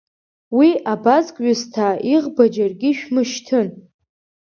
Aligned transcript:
Уи 0.57 0.69
абазг 0.93 1.35
ҩысҭаа 1.45 1.95
иӷба 2.13 2.45
џьаргьы 2.53 2.89
ишәмышьҭын! 2.91 3.67